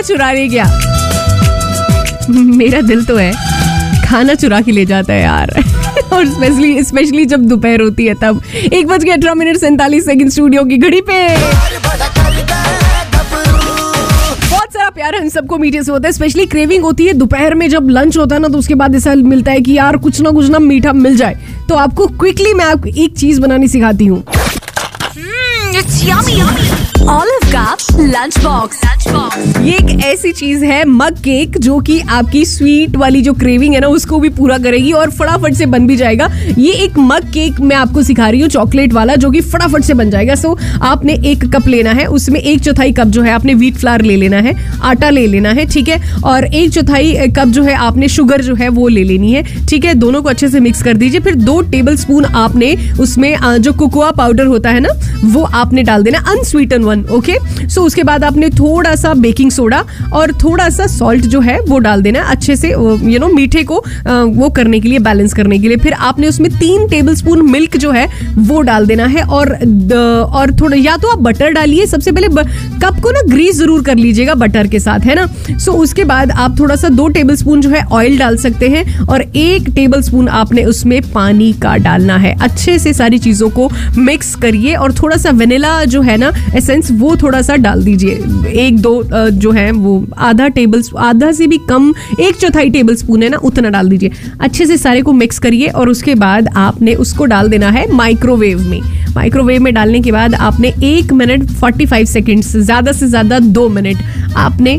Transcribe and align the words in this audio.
चुराने 0.00 0.46
गया। 0.48 0.64
मेरा 2.30 2.80
दिल 2.80 3.04
तो 3.04 3.16
है, 3.16 3.32
खाना 4.06 4.34
चुरा 4.34 4.60
के 4.60 4.72
ले 4.72 4.84
जाता 4.86 5.12
है 5.12 5.22
यार। 5.22 5.54
और 6.12 6.26
स्पेशली 6.26 6.82
स्पेशली 6.84 7.24
जब 7.24 7.44
दोपहर 7.44 7.80
होती 7.80 8.06
है 8.06 8.14
तब। 8.14 8.42
एक 8.72 8.86
बज 8.86 9.04
के 9.04 9.10
अठारह 9.10 9.34
मिनट 9.34 9.56
सैंतालीस 9.56 10.04
सेकंड 10.06 10.30
स्टूडियो 10.30 10.64
की 10.64 10.76
घड़ी 10.76 11.00
पे। 11.00 11.26
बहुत 14.48 14.72
सारा 14.72 15.18
हम 15.18 15.28
सबको 15.28 15.58
मीठे 15.58 15.82
से 15.82 15.92
होता 15.92 16.08
है। 16.08 16.12
स्पेशली 16.12 16.46
क्रेविंग 16.46 16.82
होती 16.84 17.06
है 17.06 17.12
दोपहर 17.12 17.54
में 17.54 17.68
जब 17.70 17.88
लंच 17.90 18.16
होता 18.16 18.34
है 18.34 18.40
ना 18.42 18.48
तो 18.48 18.58
उसके 18.58 18.74
बाद 18.74 18.94
ऐसा 18.94 19.14
मिलता 19.14 19.52
है 19.52 19.60
कि 19.60 19.72
यार 19.72 19.96
कुछ 19.96 20.20
ना 20.20 20.30
कुछ 20.30 20.48
ना 20.50 20.58
मीठा 20.58 20.92
मिल 20.92 21.16
जाए। 21.16 21.38
तो 21.68 21.74
आपको 21.74 22.06
क्विकली 22.18 22.52
मैं 22.54 22.64
आपको 22.64 22.88
एक 22.96 23.16
चीज़ 23.18 23.40
बनानी 23.40 23.68
सिखाती 23.68 24.06
हूँ. 24.06 24.22
Olive 26.10 26.67
का 27.98 28.26
बॉक्स. 28.42 28.80
Lunch 28.80 29.06
box. 29.08 29.62
ये 29.62 29.72
एक 29.72 30.04
ऐसी 30.04 30.30
चीज़ 30.32 30.64
है 30.64 30.84
मग 30.84 31.18
केक 31.18 31.56
जो 31.58 31.78
कि 31.78 31.98
आपकी 32.00 32.44
स्वीट 32.44 32.96
वाली 32.96 33.20
जो 33.22 33.32
क्रेविंग 33.32 33.74
है 33.74 33.80
ना, 33.80 33.86
उसको 33.86 34.18
भी 34.20 34.28
पूरा 34.28 34.58
करेगी 34.58 34.92
और 34.92 35.10
फटाफट 35.10 35.54
से 35.54 35.66
बन 35.66 35.86
भी 35.86 35.96
जाएगा। 35.96 36.28
ये 36.58 36.72
एक 36.74 36.98
मग 36.98 37.30
केक 37.32 37.60
मैं 37.60 37.76
आपको 37.76 38.02
सिखा 38.02 38.28
रही 38.28 38.40
हूँ 38.40 38.48
चॉकलेट 38.48 38.92
वाला, 38.92 39.14
जो 39.14 39.30
कि 39.30 39.40
फटाफट 39.40 39.84
से 39.84 39.94
बन 39.94 40.10
जाएगा। 40.10 40.34
सो 40.34 40.56
आपने 40.82 41.14
एक 41.24 41.44
कप 41.54 41.68
लेना 41.68 41.92
है, 41.92 42.06
उसमें 42.08 42.40
एक 42.40 42.60
चौथाई 42.64 42.92
कप 42.92 43.06
जो 43.06 43.22
है, 43.22 43.32
आपने 43.32 43.54
व्हीट 43.54 43.76
फ्लावर 43.76 44.02
ले 44.02 44.16
लेना 44.16 44.36
है, 44.38 44.54
आटा 44.82 45.10
ले 45.10 45.26
लेना 45.26 45.50
है, 45.50 45.66
ठीक 45.66 45.88
है? 45.88 46.00
और 46.24 46.44
एक 46.44 46.70
चौथाई 46.70 47.12
कप 47.36 47.48
जो 47.48 47.62
है, 47.62 47.74
आपने 47.76 48.08
शुगर 48.08 48.42
जो 48.42 48.54
है, 48.54 48.68
वो 48.68 48.88
ले 48.88 49.04
लेनी 49.04 49.32
है, 49.32 49.42
ठीक 49.66 49.84
है? 49.84 49.94
दोनों 49.96 50.22
को 50.22 50.28
अच्छे 50.28 50.48
से 50.48 50.60
मिक्स 50.60 50.82
कर 50.82 50.96
दीजिए। 50.96 51.20
फिर 51.20 51.34
दो 51.34 51.60
टेबल 51.70 51.96
स्पून 51.96 52.24
आपने 52.24 52.74
उसमें 53.00 53.36
जो 53.58 53.72
कोकोआ 53.72 54.10
पाउडर 54.12 54.46
होता 54.46 54.70
है 54.70 54.80
ना, 54.80 54.88
वो 55.24 55.42
आपने 55.42 55.82
डाल 55.82 56.02
देना 56.02 56.18
अनस्वीटन 56.28 56.82
वन 56.82 57.04
ओके 57.12 57.38
सो 57.68 57.87
उसके 57.88 58.02
बाद 58.04 58.24
आपने 58.24 58.48
थोड़ा 58.50 58.94
सा 58.96 59.12
बेकिंग 59.16 59.50
सोडा 59.50 59.84
और 60.14 60.32
थोड़ा 60.38 60.68
सा 60.70 60.86
सॉल्ट 60.88 61.26
जो 61.26 61.40
है 61.40 61.58
वो 61.62 61.78
डाल 61.80 62.02
देना 62.02 62.22
अच्छे 62.30 62.56
से 62.56 62.70
यू 62.70 63.18
नो 63.18 63.28
मीठे 63.30 63.62
को 63.64 63.82
वो 64.34 64.48
करने 64.50 64.80
के 64.80 64.88
लिए 64.88 64.98
बैलेंस 65.00 65.34
करने 65.34 65.58
के 65.58 65.68
लिए। 65.68 65.76
फिर 65.78 65.92
आपने 65.92 66.28
उसमें 66.28 66.50
तीन 66.52 66.86
टेबल 66.88 67.14
स्पून 67.14 67.42
मिल्क 67.50 67.76
जो 67.76 67.90
है 67.90 68.06
वो 68.38 68.60
डाल 68.62 68.86
देना 68.86 69.06
है 69.06 69.22
और 69.22 69.52
और 70.28 70.52
थोड़ा, 70.60 70.76
या 70.76 70.96
तो 70.96 71.08
आप 71.08 71.18
बटर 71.20 71.50
डालिए, 71.52 71.86
सबसे 71.86 72.12
पहले 72.12 72.28
कप 72.78 73.00
को 73.02 73.10
ना 73.10 73.20
ग्रीस 73.28 73.56
ज़रूर 73.56 73.82
कर 73.84 73.96
लीजिएगा 73.96 74.34
बटर 74.36 74.66
के 74.66 74.80
साथ, 74.80 75.00
है 75.00 75.14
ना? 75.14 75.26
सो 75.58 75.72
उसके 75.74 76.04
बाद 76.04 76.30
आप 76.32 76.58
थोड़ा 76.58 76.76
सा 76.76 76.88
दो 76.90 77.08
टेबल 77.08 77.34
स्पून 77.36 77.60
जो 77.60 77.70
है 77.70 77.82
ऑयल 77.84 78.18
डाल 78.18 78.36
सकते 78.38 78.68
हैं 78.68 79.06
और 79.06 79.22
एक 79.22 79.68
टेबल 79.70 80.02
स्पून 80.02 80.28
आपने 80.30 80.64
उसमें 80.66 81.00
पानी 81.12 81.52
का 81.62 81.76
डालना 81.78 82.16
है। 82.16 82.34
अच्छे 82.40 82.78
से 82.78 82.92
सारी 82.94 83.18
चीज़ों 83.18 83.48
को 83.50 83.68
मिक्स 83.98 84.34
करिए 84.36 84.74
और 84.76 84.92
थोड़ा 84.92 85.16
सा 85.16 85.30
वेनिला 85.32 85.84
जो 85.86 86.02
है 86.02 86.16
ना 86.16 86.32
एसेंस 86.56 86.90
वो 86.92 87.16
थोड़ा 87.16 87.42
सा 87.42 87.56
डाल 87.58 87.77
दीजिए। 87.80 88.12
एक, 88.56 88.80
दो 88.80 89.02
जो 89.32 89.50
है 89.50 89.70
वो 89.72 90.04
आधा 90.18 90.48
टेबल, 90.50 90.82
आधा 90.98 91.30
से 91.32 91.46
भी 91.46 91.58
कम, 91.68 91.92
एक 92.20 92.36
चौथाई 92.36 92.70
टेबल 92.70 92.94
स्पून 92.96 93.22
है 93.22 93.28
ना, 93.28 93.36
उतना 93.38 93.70
डाल 93.70 93.88
दीजिए। 93.88 94.10
अच्छे 94.40 94.66
से 94.66 94.76
सारे 94.78 95.02
को 95.02 95.12
मिक्स 95.14 95.38
करिए 95.38 95.68
और 95.68 95.88
उसके 95.88 96.14
बाद 96.16 96.48
आपने 96.56 96.94
उसको 96.96 97.24
डाल 97.26 97.48
देना 97.48 97.70
है 97.70 97.90
माइक्रोवेव 97.92 98.60
में। 98.60 98.80
माइक्रोवेव 99.14 99.62
में 99.62 99.72
डालने 99.74 100.00
के 100.00 100.12
बाद 100.12 100.34
आपने 100.36 100.72
एक 100.84 101.12
मिनट 101.12 101.44
45 101.54 102.12
सेकेंड्स 102.12 102.56
ज़्यादा 102.56 102.92
से 102.92 103.06
ज़्यादा 103.06 103.38
दो 103.40 103.68
मिनट 103.68 104.34
आपने 104.36 104.78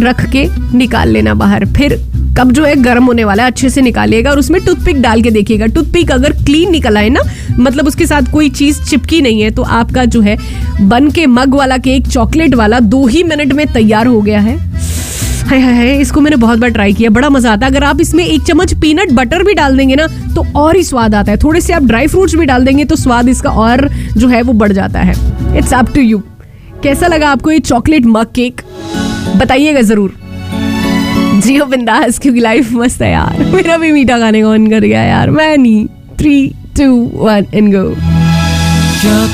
रख 0.00 0.28
के 0.30 0.46
निकाल 0.76 1.08
लेना 1.08 1.34
बाहर। 1.34 1.64
फिर 1.66 1.96
कब 2.38 2.50
जो 2.52 2.64
है 2.64 2.74
गर्म 2.76 3.04
होने 3.04 3.24
वाला 3.24 3.42
है, 3.42 3.50
अच्छे 3.50 3.68
से 3.70 3.80
निकालिएगा 3.80 4.30
और 4.30 4.38
उसमें 4.38 4.60
टूथपिक 4.64 5.00
डाल 5.02 5.22
के 5.22 5.30
देखिएगा। 5.30 5.66
टूथपिक 5.66 6.10
अगर 6.12 6.32
क्लीन 6.44 6.70
निकल 6.70 6.96
आए 6.96 7.08
ना 7.08 7.20
मतलब 7.58 7.86
उसके 7.86 8.06
साथ 8.06 8.30
कोई 8.32 8.48
चीज़ 8.50 8.82
चिपकी 8.82 9.20
नहीं 9.20 9.40
है 9.42 9.50
तो 9.50 9.62
आपका 9.62 10.04
जो 10.06 10.20
है, 10.20 10.36
बन 10.80 11.10
के 11.10 11.26
मग 11.28 11.54
वाला 11.54 11.76
केक, 11.78 12.06
चॉकलेट 12.08 12.54
वाला, 12.54 12.80
दो 12.80 13.06
ही 13.06 13.22
मिनट 13.24 13.52
में 13.52 13.66
तैयार 13.72 14.06
हो 14.06 14.20
गया 14.22 14.40
है। 14.40 14.56
हाय 15.48 15.60
हाय 15.60 15.74
हाय, 15.74 15.94
इसको 15.96 16.20
मैंने 16.20 16.36
बहुत 16.36 16.58
बार 16.58 16.70
ट्राई 16.70 16.92
किया, 16.92 17.10
बड़ा 17.10 17.28
मज़ा 17.30 17.52
आता 17.52 17.66
है। 17.66 17.72
अगर 17.72 17.84
आप 17.84 18.00
इसमें 18.00 18.24
एक 18.24 18.42
चम्मच 18.42 18.74
पीनट 18.74 19.12
बटर 19.12 19.42
भी 19.44 19.54
डाल 19.54 19.76
देंगे 19.76 19.96
ना 19.96 20.06
तो 20.34 20.44
और 20.56 20.76
ही 20.76 20.82
स्वाद 20.82 21.14
आता 21.14 21.32
है। 21.32 21.38
थोड़े 21.38 21.60
से 21.60 21.72
आप 21.72 21.82
ड्राई 21.82 22.06
फ्रूट्स 22.06 22.34
भी 22.34 22.46
डाल 22.46 22.64
देंगे 22.64 22.84
तो 22.84 22.96
स्वाद 22.96 23.28
इसका 23.28 23.50
और 23.52 23.88
जो 24.16 24.28
है, 24.28 24.42
वो 24.42 24.52
बढ़ 24.54 24.72
जाता 24.72 25.00
है। 25.00 25.14
इट्स 25.58 25.74
अप 25.74 25.94
टू 25.94 26.00
यू 26.00 26.22
कैसा 26.82 27.06
लगा 27.06 27.30
आपको 27.30 27.50
ये 27.50 27.58
चॉकलेट 27.60 28.06
मग 28.06 28.32
केक? 28.34 28.60
बताइएगा 29.36 29.82
ज़रूर। 29.82 30.14
जियो 31.36 31.64
बिंदास, 31.64 32.18
क्योंकि 32.18 32.40
लाइफ 32.40 32.72
मस्त 32.72 33.02
है 33.02 33.10
यार। 33.12 33.44
मेरा 33.46 33.76
भी 33.78 33.90
मीठा 33.92 34.18
खाने 34.18 34.42
का 34.42 34.48
मन 34.48 34.66
कर 34.66 34.80
गया 34.80 35.02
यार। 35.02 35.30
मैं 35.30 35.56
नहीं। 35.56 35.86
Three 36.18 36.52
two 36.78 36.92
one 37.24 37.46
and 37.54 37.74
go 37.74 37.84